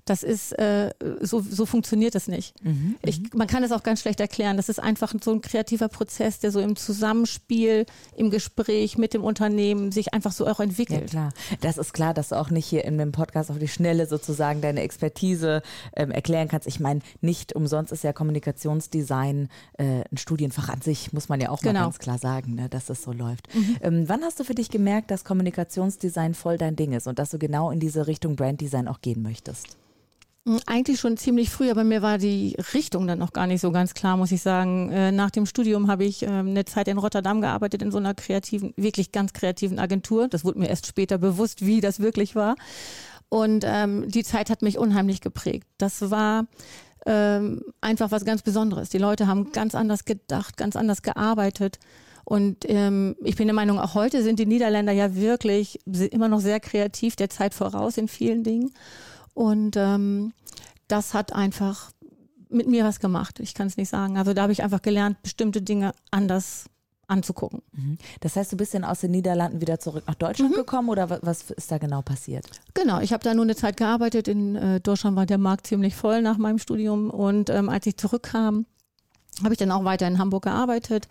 Das 0.06 0.24
ist, 0.24 0.52
äh, 0.60 0.92
so, 1.22 1.40
so 1.40 1.66
funktioniert 1.66 2.16
das 2.16 2.28
nicht. 2.28 2.54
Mhm, 2.64 2.96
ich, 3.04 3.22
mhm. 3.22 3.30
man 3.36 3.48
kann 3.48 3.64
es 3.64 3.72
auch 3.72 3.84
ganz 3.84 4.02
schlecht 4.02 4.20
erklären. 4.20 4.58
Das 4.58 4.68
ist 4.68 4.80
einfach 4.80 5.14
so 5.24 5.32
ein 5.32 5.42
kreativer 5.42 5.88
Prozess, 5.88 6.40
der 6.40 6.52
so 6.52 6.60
im 6.60 6.76
Zusammenspiel, 6.76 7.86
im 8.18 8.30
Gespräch 8.30 8.98
mit 8.98 9.14
dem 9.14 9.24
Unternehmen 9.24 9.92
sich 9.92 10.14
einfach 10.14 10.34
so 10.34 10.46
auch 10.46 10.60
entwickelt. 10.60 11.14
Ja, 11.14 11.30
klar. 11.30 11.34
Das 11.62 11.78
ist 11.78 11.94
klar, 11.94 12.14
dass 12.14 12.30
du 12.30 12.40
auch 12.40 12.50
nicht 12.50 12.66
hier 12.66 12.84
in 12.84 12.98
dem 12.98 13.14
Podcast 13.14 13.50
auf 13.50 13.60
die 13.60 13.68
Schnelle 13.68 14.06
sozusagen 14.06 14.62
deine 14.62 14.82
Expertise 14.82 15.62
ähm, 15.96 16.12
erklären 16.12 16.50
kannst. 16.50 16.68
Ich 16.68 16.80
meine, 16.80 17.00
nicht 17.22 17.54
umsonst 17.56 17.92
ist 17.92 18.04
ja 18.04 18.12
Kommunikationsdesign 18.12 19.48
äh, 19.78 19.84
ein 19.84 20.18
Studienfach 20.18 20.70
an 20.70 20.82
sich, 20.82 21.14
muss 21.14 21.30
man 21.30 21.40
ja 21.40 21.50
auch 21.50 21.62
genau. 21.62 21.80
mal 21.80 21.86
ganz 21.86 22.00
klar 22.00 22.18
sagen, 22.18 22.56
ne, 22.56 22.68
dass 22.68 22.86
das 22.86 23.04
so 23.04 23.14
läuft. 23.14 23.54
Mhm. 23.56 23.78
Ähm, 23.82 24.10
wann 24.10 24.22
hast 24.24 24.40
du 24.40 24.44
für 24.44 24.56
dich 24.56 24.70
gemerkt, 24.70 25.12
dass 25.12 25.24
Kommunikationsdesign 25.24 26.34
voll 26.34 26.58
dein 26.58 26.76
Ding 26.76 26.92
ist 26.92 27.08
und 27.08 27.20
dass 27.20 27.30
du 27.30 27.40
genau 27.40 27.72
in 27.72 27.80
diese 27.80 28.08
Richtung 28.08 28.36
Branddesign 28.36 28.88
auch 28.88 29.02
gehen 29.02 29.22
möchtest? 29.22 29.78
Hm, 30.46 30.60
eigentlich 30.66 31.00
schon 31.00 31.16
ziemlich 31.16 31.50
früh, 31.50 31.72
aber 31.72 31.84
mir 31.86 32.02
war 32.02 32.18
die 32.18 32.58
Richtung 32.74 33.08
dann 33.08 33.20
noch 33.20 33.32
gar 33.32 33.48
nicht 33.48 33.62
so 33.62 33.72
ganz 33.72 33.94
klar, 33.94 34.18
muss 34.18 34.32
ich 34.32 34.42
sagen. 34.42 34.92
Äh, 34.92 35.12
nach 35.12 35.32
dem 35.32 35.46
Studium 35.46 35.88
habe 35.88 36.04
ich 36.04 36.24
ähm, 36.24 36.50
eine 36.50 36.66
Zeit 36.66 36.90
in 36.90 36.98
Rotterdam 36.98 37.40
gearbeitet, 37.40 37.82
in 37.82 37.92
so 37.92 37.98
einer 37.98 38.14
kreativen, 38.14 38.74
wirklich 38.76 39.14
ganz 39.14 39.32
kreativen 39.32 39.80
Agentur. 39.80 40.28
Das 40.28 40.44
wurde 40.44 40.60
mir 40.60 40.68
erst 40.68 40.88
später 40.88 41.18
bewusst, 41.18 41.66
wie 41.66 41.80
das 41.80 42.02
wirklich 42.02 42.36
war. 42.36 42.56
Und 43.30 43.64
ähm, 43.66 44.10
die 44.10 44.24
Zeit 44.24 44.50
hat 44.50 44.62
mich 44.62 44.78
unheimlich 44.78 45.22
geprägt. 45.22 45.66
Das 45.78 46.12
war 46.12 46.46
ähm, 47.06 47.64
einfach 47.82 48.12
was 48.12 48.26
ganz 48.26 48.42
Besonderes. 48.42 48.90
Die 48.90 48.98
Leute 48.98 49.28
haben 49.28 49.54
ganz 49.54 49.76
anders 49.76 50.04
gedacht, 50.06 50.58
ganz 50.58 50.76
anders 50.76 51.02
gearbeitet. 51.02 51.80
Und 52.26 52.70
ähm, 52.70 53.16
ich 53.24 53.36
bin 53.36 53.48
der 53.48 53.56
Meinung, 53.56 53.80
auch 53.80 53.96
heute 53.96 54.24
sind 54.24 54.40
die 54.40 54.46
Niederländer 54.46 54.92
ja 54.92 55.16
wirklich 55.16 55.80
immer 55.86 56.28
noch 56.28 56.40
sehr 56.40 56.60
kreativ, 56.60 57.16
der 57.16 57.30
Zeit 57.30 57.54
voraus 57.54 57.98
in 57.98 58.08
vielen 58.08 58.44
Dingen. 58.44 58.72
Und 59.34 59.76
ähm, 59.78 60.34
das 60.88 61.14
hat 61.14 61.34
einfach 61.34 61.92
mit 62.50 62.68
mir 62.68 62.86
was 62.86 63.00
gemacht. 63.00 63.40
Ich 63.40 63.54
kann 63.54 63.68
es 63.68 63.78
nicht 63.78 63.90
sagen. 63.90 64.18
Also 64.18 64.34
da 64.34 64.44
habe 64.44 64.54
ich 64.54 64.64
einfach 64.64 64.82
gelernt, 64.82 65.22
bestimmte 65.24 65.62
Dinge 65.62 65.94
anders 66.12 66.66
anzugucken. 67.08 67.62
Mhm. 67.74 67.98
Das 68.22 68.36
heißt, 68.36 68.52
du 68.52 68.58
bist 68.58 68.74
dann 68.74 68.84
aus 68.84 69.02
den 69.02 69.12
Niederlanden 69.12 69.62
wieder 69.62 69.80
zurück 69.80 70.04
nach 70.08 70.16
Deutschland 70.16 70.52
mhm. 70.52 70.58
gekommen 70.58 70.90
oder 70.90 71.20
was 71.22 71.52
ist 71.52 71.72
da 71.72 71.78
genau 71.78 72.02
passiert? 72.02 72.46
Genau, 72.74 73.00
ich 73.02 73.12
habe 73.12 73.24
da 73.24 73.34
nur 73.34 73.44
eine 73.44 73.56
Zeit 73.56 73.78
gearbeitet. 73.78 74.28
In 74.28 74.56
äh, 74.56 74.80
Deutschland 74.80 75.16
war 75.16 75.26
der 75.26 75.38
Markt 75.38 75.68
ziemlich 75.68 75.96
voll 75.96 76.22
nach 76.22 76.38
meinem 76.38 76.60
Studium 76.60 77.10
und 77.10 77.50
ähm, 77.50 77.70
als 77.70 77.86
ich 77.88 77.98
zurückkam, 77.98 78.66
habe 79.44 79.54
ich 79.54 79.58
dann 79.58 79.72
auch 79.72 79.84
weiter 79.84 80.08
in 80.08 80.18
Hamburg 80.18 80.44
gearbeitet. 80.44 81.08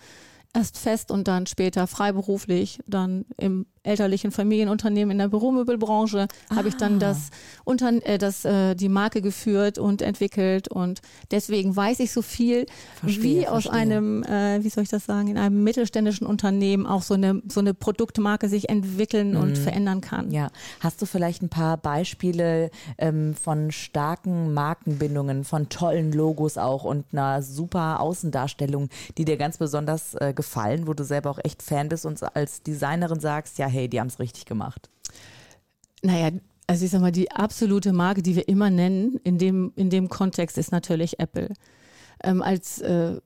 Erst 0.55 0.79
fest 0.79 1.11
und 1.11 1.29
dann 1.29 1.47
später 1.47 1.87
freiberuflich, 1.87 2.79
dann 2.87 3.25
im 3.39 3.67
elterlichen 3.85 4.31
Familienunternehmen 4.31 5.13
in 5.13 5.19
der 5.19 5.29
Büromöbelbranche 5.29 6.29
ah. 6.49 6.57
habe 6.57 6.69
ich 6.69 6.77
dann 6.77 6.97
ah. 6.97 6.99
das, 6.99 7.31
unter, 7.65 7.93
äh, 8.07 8.19
das 8.19 8.45
äh, 8.45 8.75
die 8.75 8.89
Marke 8.89 9.23
geführt 9.23 9.79
und 9.79 10.03
entwickelt 10.03 10.69
und 10.69 11.01
deswegen 11.31 11.75
weiß 11.75 12.01
ich 12.01 12.13
so 12.13 12.23
viel, 12.23 12.67
verstehe, 13.01 13.23
wie 13.23 13.47
aus 13.47 13.65
verstehe. 13.65 13.73
einem, 13.73 14.23
äh, 14.23 14.63
wie 14.63 14.69
soll 14.69 14.85
ich 14.85 14.91
das 14.91 15.05
sagen, 15.05 15.29
in 15.29 15.39
einem 15.39 15.65
mittelständischen 15.65 16.27
Unternehmen 16.27 16.87
auch 16.87 17.03
so 17.03 17.15
eine 17.15 17.43
so 17.49 17.61
eine 17.61 17.75
Produktmarke 17.75 18.49
sich 18.49 18.69
entwickeln 18.69 19.33
mhm. 19.33 19.41
und 19.41 19.59
verändern 19.59 20.01
kann. 20.01 20.31
Ja, 20.31 20.51
hast 20.81 21.03
du 21.03 21.07
vielleicht 21.07 21.43
ein 21.43 21.49
paar 21.49 21.77
Beispiele 21.77 22.71
ähm, 22.99 23.35
von 23.35 23.73
starken 23.73 24.55
Markenbindungen, 24.55 25.45
von 25.45 25.69
tollen 25.69 26.13
Logos 26.13 26.57
auch 26.57 26.85
und 26.85 27.05
einer 27.13 27.43
super 27.43 28.01
Außendarstellung, 28.01 28.89
die 29.19 29.25
dir 29.25 29.37
ganz 29.37 29.59
besonders 29.59 30.15
äh, 30.15 30.33
gefallen, 30.35 30.87
wo 30.87 30.95
du 30.95 31.05
selber 31.05 31.31
auch 31.31 31.41
echt 31.43 31.63
Fan 31.63 31.89
bist 31.89 32.07
und 32.07 32.23
als 32.37 32.63
Designerin 32.63 33.19
sagst, 33.19 33.59
ja 33.59 33.72
hey, 33.73 33.89
die 33.89 34.01
haben 34.01 34.09
es 34.09 34.19
richtig 34.19 34.45
gemacht? 34.45 34.91
Naja, 36.03 36.31
also 36.67 36.85
ich 36.85 36.91
sag 36.91 37.01
mal, 37.01 37.13
die 37.13 37.31
absolute 37.31 37.93
Marke, 37.93 38.23
die 38.23 38.37
wir 38.37 38.49
immer 38.49 38.71
nennen, 38.71 39.19
in 39.25 39.39
dem, 39.39 39.73
in 39.77 39.91
dem 39.91 40.09
Kontext 40.09 40.59
ist 40.59 40.73
natürlich 40.73 41.19
Apple. 41.19 41.53
Ähm, 42.23 42.43
als 42.43 42.81
äh, 42.81 43.21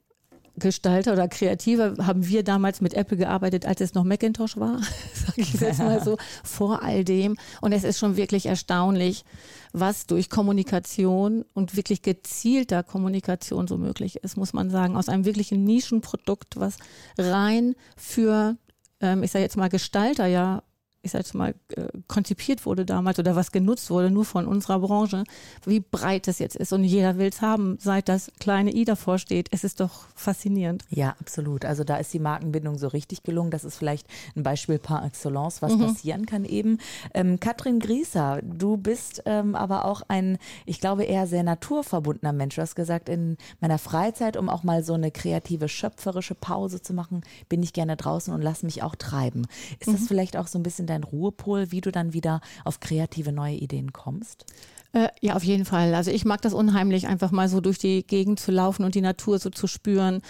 Gestalter 0.58 1.12
oder 1.12 1.28
Kreativer 1.28 1.94
haben 2.06 2.26
wir 2.26 2.42
damals 2.42 2.80
mit 2.80 2.94
Apple 2.94 3.18
gearbeitet, 3.18 3.66
als 3.66 3.80
es 3.80 3.94
noch 3.94 4.04
Macintosh 4.04 4.56
war, 4.56 4.80
sage 5.14 5.42
ich 5.42 5.52
jetzt 5.52 5.78
mal 5.78 6.02
so, 6.02 6.16
vor 6.42 6.82
all 6.82 7.04
dem. 7.04 7.36
Und 7.60 7.72
es 7.72 7.84
ist 7.84 7.98
schon 7.98 8.16
wirklich 8.16 8.46
erstaunlich, 8.46 9.24
was 9.72 10.06
durch 10.06 10.30
Kommunikation 10.30 11.44
und 11.52 11.76
wirklich 11.76 12.00
gezielter 12.00 12.82
Kommunikation 12.82 13.68
so 13.68 13.76
möglich 13.76 14.16
ist, 14.16 14.36
muss 14.36 14.54
man 14.54 14.70
sagen. 14.70 14.96
Aus 14.96 15.08
einem 15.08 15.26
wirklichen 15.26 15.64
Nischenprodukt, 15.64 16.58
was 16.58 16.78
rein 17.18 17.74
für 17.96 18.56
ähm, 19.00 19.22
ich 19.22 19.30
sage 19.30 19.42
jetzt 19.44 19.56
mal, 19.56 19.68
Gestalter 19.68 20.26
ja 20.26 20.62
ich 21.06 21.12
sag 21.12 21.20
jetzt 21.20 21.34
mal, 21.34 21.54
äh, 21.74 21.86
konzipiert 22.08 22.66
wurde 22.66 22.84
damals 22.84 23.18
oder 23.18 23.34
was 23.34 23.52
genutzt 23.52 23.90
wurde, 23.90 24.10
nur 24.10 24.24
von 24.24 24.46
unserer 24.46 24.80
Branche, 24.80 25.24
wie 25.64 25.80
breit 25.80 26.28
das 26.28 26.38
jetzt 26.38 26.56
ist. 26.56 26.72
Und 26.72 26.84
jeder 26.84 27.16
will 27.16 27.28
es 27.28 27.40
haben, 27.40 27.78
seit 27.80 28.08
das 28.08 28.30
kleine 28.40 28.74
I 28.74 28.84
davor 28.84 29.18
steht. 29.18 29.48
Es 29.52 29.64
ist 29.64 29.80
doch 29.80 30.06
faszinierend. 30.14 30.84
Ja, 30.90 31.16
absolut. 31.20 31.64
Also 31.64 31.84
da 31.84 31.96
ist 31.96 32.12
die 32.12 32.18
Markenbindung 32.18 32.76
so 32.78 32.88
richtig 32.88 33.22
gelungen. 33.22 33.50
Das 33.50 33.64
ist 33.64 33.76
vielleicht 33.76 34.06
ein 34.36 34.42
Beispiel 34.42 34.78
par 34.78 35.04
excellence, 35.04 35.62
was 35.62 35.72
mhm. 35.72 35.86
passieren 35.86 36.26
kann 36.26 36.44
eben. 36.44 36.78
Ähm, 37.14 37.40
Katrin 37.40 37.78
Grieser, 37.78 38.40
du 38.42 38.76
bist 38.76 39.22
ähm, 39.26 39.54
aber 39.54 39.84
auch 39.84 40.02
ein, 40.08 40.38
ich 40.66 40.80
glaube, 40.80 41.04
eher 41.04 41.26
sehr 41.26 41.42
naturverbundener 41.42 42.32
Mensch. 42.32 42.56
Du 42.56 42.62
hast 42.62 42.74
gesagt, 42.74 43.08
in 43.08 43.36
meiner 43.60 43.78
Freizeit, 43.78 44.36
um 44.36 44.48
auch 44.48 44.64
mal 44.64 44.82
so 44.82 44.94
eine 44.94 45.10
kreative, 45.10 45.68
schöpferische 45.68 46.34
Pause 46.34 46.82
zu 46.82 46.92
machen, 46.92 47.22
bin 47.48 47.62
ich 47.62 47.72
gerne 47.72 47.96
draußen 47.96 48.34
und 48.34 48.42
lass 48.42 48.62
mich 48.62 48.82
auch 48.82 48.96
treiben. 48.96 49.46
Ist 49.78 49.88
mhm. 49.88 49.92
das 49.92 50.08
vielleicht 50.08 50.36
auch 50.36 50.48
so 50.48 50.58
ein 50.58 50.62
bisschen 50.62 50.86
dein 50.86 50.95
dein 50.96 51.04
Ruhepol, 51.04 51.70
wie 51.70 51.80
du 51.80 51.92
dann 51.92 52.12
wieder 52.12 52.40
auf 52.64 52.80
kreative 52.80 53.32
neue 53.32 53.56
Ideen 53.56 53.92
kommst? 53.92 54.46
Äh, 54.92 55.08
ja, 55.20 55.34
auf 55.34 55.44
jeden 55.44 55.64
Fall. 55.64 55.94
Also 55.94 56.10
ich 56.10 56.24
mag 56.24 56.40
das 56.42 56.54
unheimlich, 56.54 57.06
einfach 57.06 57.30
mal 57.30 57.48
so 57.48 57.60
durch 57.60 57.78
die 57.78 58.06
Gegend 58.06 58.40
zu 58.40 58.50
laufen 58.50 58.84
und 58.84 58.94
die 58.94 59.00
Natur 59.00 59.38
so 59.38 59.50
zu 59.50 59.66
spüren. 59.66 60.22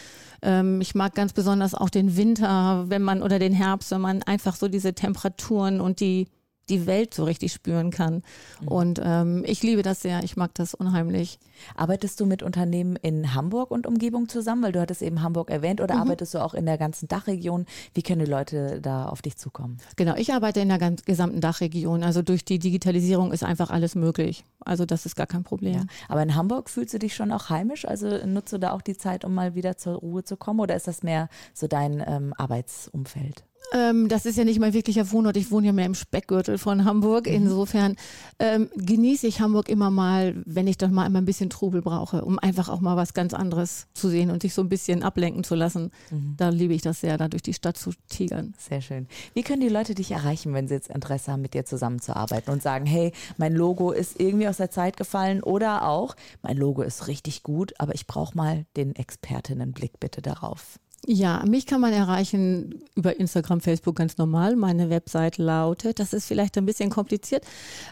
Ähm, 0.42 0.80
ich 0.80 0.94
mag 0.94 1.14
ganz 1.14 1.32
besonders 1.32 1.74
auch 1.74 1.90
den 1.90 2.16
Winter, 2.16 2.84
wenn 2.88 3.02
man 3.02 3.22
oder 3.22 3.38
den 3.38 3.52
Herbst, 3.52 3.90
wenn 3.92 4.00
man 4.00 4.22
einfach 4.24 4.56
so 4.56 4.68
diese 4.68 4.94
Temperaturen 4.94 5.80
und 5.80 6.00
die 6.00 6.26
die 6.68 6.86
Welt 6.86 7.14
so 7.14 7.24
richtig 7.24 7.52
spüren 7.52 7.90
kann. 7.90 8.22
Mhm. 8.60 8.68
Und 8.68 9.00
ähm, 9.02 9.44
ich 9.46 9.62
liebe 9.62 9.82
das 9.82 10.02
sehr, 10.02 10.22
ich 10.24 10.36
mag 10.36 10.54
das 10.54 10.74
unheimlich. 10.74 11.38
Arbeitest 11.74 12.20
du 12.20 12.26
mit 12.26 12.42
Unternehmen 12.42 12.96
in 12.96 13.34
Hamburg 13.34 13.70
und 13.70 13.86
Umgebung 13.86 14.28
zusammen? 14.28 14.62
Weil 14.62 14.72
du 14.72 14.80
hattest 14.80 15.02
eben 15.02 15.22
Hamburg 15.22 15.50
erwähnt 15.50 15.80
oder 15.80 15.94
mhm. 15.94 16.02
arbeitest 16.02 16.34
du 16.34 16.38
auch 16.44 16.54
in 16.54 16.66
der 16.66 16.78
ganzen 16.78 17.08
Dachregion? 17.08 17.66
Wie 17.94 18.02
können 18.02 18.24
die 18.24 18.30
Leute 18.30 18.80
da 18.80 19.06
auf 19.06 19.22
dich 19.22 19.36
zukommen? 19.36 19.78
Genau, 19.96 20.14
ich 20.16 20.32
arbeite 20.32 20.60
in 20.60 20.68
der 20.68 20.78
ganz, 20.78 21.04
gesamten 21.04 21.40
Dachregion. 21.40 22.02
Also 22.02 22.22
durch 22.22 22.44
die 22.44 22.58
Digitalisierung 22.58 23.32
ist 23.32 23.44
einfach 23.44 23.70
alles 23.70 23.94
möglich. 23.94 24.44
Also 24.60 24.84
das 24.84 25.06
ist 25.06 25.16
gar 25.16 25.26
kein 25.26 25.44
Problem. 25.44 25.74
Ja. 25.74 25.84
Aber 26.08 26.22
in 26.22 26.34
Hamburg 26.34 26.68
fühlst 26.68 26.92
du 26.94 26.98
dich 26.98 27.14
schon 27.14 27.30
auch 27.30 27.50
heimisch? 27.50 27.86
Also 27.86 28.26
nutzt 28.26 28.52
du 28.52 28.58
da 28.58 28.72
auch 28.72 28.82
die 28.82 28.96
Zeit, 28.96 29.24
um 29.24 29.34
mal 29.34 29.54
wieder 29.54 29.76
zur 29.76 29.94
Ruhe 29.94 30.24
zu 30.24 30.36
kommen? 30.36 30.60
Oder 30.60 30.74
ist 30.74 30.88
das 30.88 31.02
mehr 31.02 31.28
so 31.54 31.68
dein 31.68 32.02
ähm, 32.06 32.34
Arbeitsumfeld? 32.36 33.44
Ähm, 33.72 34.08
das 34.08 34.26
ist 34.26 34.38
ja 34.38 34.44
nicht 34.44 34.60
mein 34.60 34.72
wirklicher 34.72 35.10
Wohnort. 35.10 35.36
Ich 35.36 35.50
wohne 35.50 35.66
ja 35.66 35.72
mehr 35.72 35.86
im 35.86 35.94
Speckgürtel 35.94 36.58
von 36.58 36.84
Hamburg. 36.84 37.26
Mhm. 37.26 37.32
Insofern 37.32 37.96
ähm, 38.38 38.68
genieße 38.76 39.26
ich 39.26 39.40
Hamburg 39.40 39.68
immer 39.68 39.90
mal, 39.90 40.42
wenn 40.44 40.66
ich 40.66 40.78
dann 40.78 40.92
mal 40.92 41.06
immer 41.06 41.20
ein 41.20 41.24
bisschen 41.24 41.50
Trubel 41.50 41.82
brauche, 41.82 42.24
um 42.24 42.38
einfach 42.38 42.68
auch 42.68 42.80
mal 42.80 42.96
was 42.96 43.14
ganz 43.14 43.34
anderes 43.34 43.86
zu 43.94 44.08
sehen 44.08 44.30
und 44.30 44.42
sich 44.42 44.54
so 44.54 44.62
ein 44.62 44.68
bisschen 44.68 45.02
ablenken 45.02 45.44
zu 45.44 45.54
lassen. 45.54 45.90
Mhm. 46.10 46.34
Da 46.36 46.50
liebe 46.50 46.74
ich 46.74 46.82
das 46.82 47.00
sehr, 47.00 47.18
da 47.18 47.28
durch 47.28 47.42
die 47.42 47.54
Stadt 47.54 47.76
zu 47.76 47.90
tigern. 48.08 48.54
Sehr 48.58 48.80
schön. 48.80 49.06
Wie 49.34 49.42
können 49.42 49.60
die 49.60 49.68
Leute 49.68 49.94
dich 49.94 50.10
erreichen, 50.12 50.54
wenn 50.54 50.68
sie 50.68 50.74
jetzt 50.74 50.90
Interesse 50.90 51.32
haben, 51.32 51.42
mit 51.42 51.54
dir 51.54 51.64
zusammenzuarbeiten 51.64 52.52
und 52.52 52.62
sagen, 52.62 52.86
hey, 52.86 53.12
mein 53.36 53.54
Logo 53.54 53.90
ist 53.90 54.20
irgendwie 54.20 54.48
aus 54.48 54.58
der 54.58 54.70
Zeit 54.70 54.96
gefallen 54.96 55.42
oder 55.42 55.88
auch, 55.88 56.14
mein 56.42 56.56
Logo 56.56 56.82
ist 56.82 57.08
richtig 57.08 57.42
gut, 57.42 57.74
aber 57.78 57.94
ich 57.94 58.06
brauche 58.06 58.36
mal 58.36 58.66
den 58.76 58.94
Expertinnenblick 58.94 59.98
bitte 59.98 60.22
darauf. 60.22 60.78
Ja, 61.04 61.44
mich 61.46 61.66
kann 61.66 61.80
man 61.80 61.92
erreichen 61.92 62.82
über 62.94 63.18
Instagram, 63.18 63.60
Facebook 63.60 63.96
ganz 63.96 64.16
normal. 64.16 64.56
Meine 64.56 64.90
Website 64.90 65.38
lautet, 65.38 65.98
das 65.98 66.12
ist 66.12 66.26
vielleicht 66.26 66.56
ein 66.58 66.66
bisschen 66.66 66.90
kompliziert, 66.90 67.44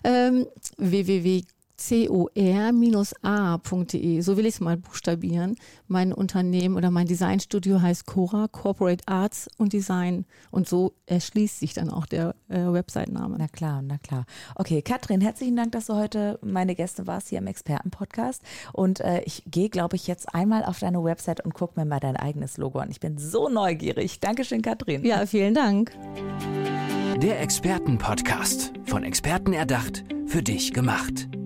ähm, 0.02 0.46
www 0.78 1.42
cor-a.de, 1.76 2.30
so 4.20 4.36
will 4.36 4.46
ich 4.46 4.54
es 4.54 4.60
mal 4.60 4.76
buchstabieren. 4.76 5.56
Mein 5.88 6.12
Unternehmen 6.12 6.76
oder 6.76 6.90
mein 6.90 7.06
Designstudio 7.06 7.80
heißt 7.82 8.06
Cora, 8.06 8.48
Corporate 8.48 9.02
Arts 9.06 9.48
und 9.58 9.72
Design. 9.72 10.24
Und 10.50 10.68
so 10.68 10.94
erschließt 11.06 11.60
sich 11.60 11.74
dann 11.74 11.90
auch 11.90 12.06
der 12.06 12.34
äh, 12.48 12.58
Website-Name. 12.58 13.36
Na 13.38 13.48
klar, 13.48 13.82
na 13.82 13.98
klar. 13.98 14.24
Okay, 14.54 14.82
Katrin, 14.82 15.20
herzlichen 15.20 15.56
Dank, 15.56 15.72
dass 15.72 15.86
du 15.86 15.94
heute 15.94 16.38
meine 16.42 16.74
Gäste 16.74 17.06
warst 17.06 17.28
hier 17.28 17.38
im 17.38 17.46
Expertenpodcast. 17.46 18.42
Und 18.72 19.00
äh, 19.00 19.22
ich 19.22 19.42
gehe, 19.46 19.68
glaube 19.68 19.96
ich, 19.96 20.06
jetzt 20.06 20.34
einmal 20.34 20.64
auf 20.64 20.78
deine 20.78 21.02
Website 21.02 21.44
und 21.44 21.54
gucke 21.54 21.78
mir 21.78 21.86
mal 21.86 22.00
dein 22.00 22.16
eigenes 22.16 22.56
Logo 22.56 22.78
an. 22.78 22.90
Ich 22.90 23.00
bin 23.00 23.18
so 23.18 23.48
neugierig. 23.48 24.20
Dankeschön, 24.20 24.62
Katrin. 24.62 25.04
Ja, 25.04 25.26
vielen 25.26 25.54
Dank. 25.54 25.92
Der 27.22 27.40
Expertenpodcast. 27.40 28.72
Von 28.86 29.04
Experten 29.04 29.52
erdacht, 29.52 30.04
für 30.26 30.42
dich 30.42 30.72
gemacht. 30.72 31.28